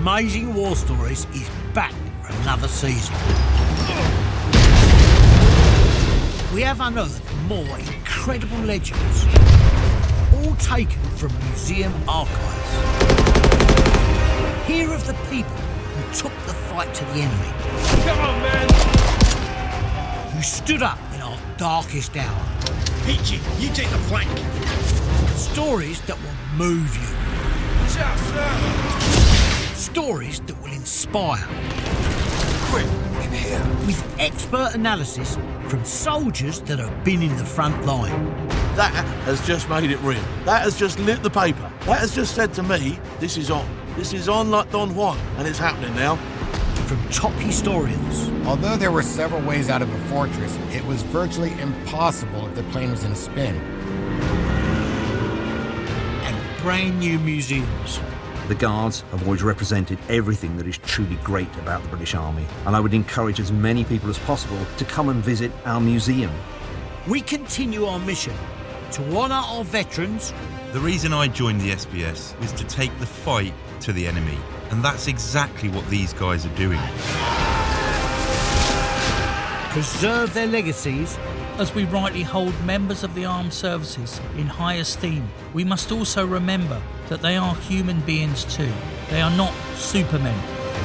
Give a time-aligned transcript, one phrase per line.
[0.00, 1.92] Amazing War Stories is back
[2.22, 3.14] for another season.
[6.54, 9.26] We have unearthed more incredible legends,
[10.34, 12.72] all taken from museum archives.
[14.66, 17.52] Hear of the people who took the fight to the enemy.
[18.04, 18.68] Come on, man!
[20.34, 22.46] Who stood up in our darkest hour.
[23.06, 24.30] Peachy, you take the flank.
[25.36, 27.88] Stories that will move you.
[27.88, 29.35] Sir!
[29.76, 31.46] Stories that will inspire.
[32.70, 32.86] Quick,
[33.22, 33.60] in here.
[33.86, 35.36] With expert analysis
[35.68, 38.48] from soldiers that have been in the front line.
[38.74, 38.90] That
[39.26, 40.24] has just made it real.
[40.46, 41.70] That has just lit the paper.
[41.80, 43.68] That has just said to me, this is on.
[43.96, 46.16] This is on like Don Juan, and it's happening now.
[46.86, 48.30] From top historians.
[48.46, 52.62] Although there were several ways out of the fortress, it was virtually impossible if the
[52.64, 53.54] plane was in a spin.
[56.24, 58.00] And brand new museums.
[58.48, 62.76] The Guards have always represented everything that is truly great about the British Army, and
[62.76, 66.30] I would encourage as many people as possible to come and visit our museum.
[67.08, 68.34] We continue our mission
[68.92, 70.32] to honour our veterans.
[70.70, 74.38] The reason I joined the SBS is to take the fight to the enemy,
[74.70, 76.78] and that's exactly what these guys are doing.
[79.70, 81.18] Preserve their legacies.
[81.58, 86.24] As we rightly hold members of the armed services in high esteem, we must also
[86.24, 88.72] remember that they are human beings too.
[89.10, 90.38] They are not supermen.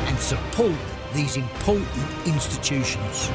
[0.08, 0.76] And support
[1.14, 1.90] these important
[2.26, 3.30] institutions.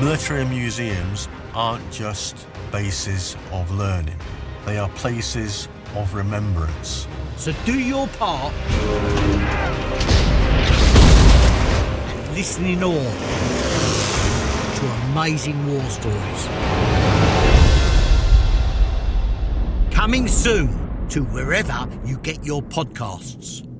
[0.00, 4.18] Military museums aren't just bases of learning,
[4.66, 7.06] they are places of remembrance.
[7.36, 8.52] So do your part
[12.08, 13.12] and listen in awe
[14.74, 16.48] to amazing war stories.
[19.94, 20.83] Coming soon
[21.14, 23.73] to wherever you get your podcasts.